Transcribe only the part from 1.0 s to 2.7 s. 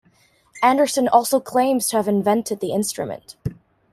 also claims to have invented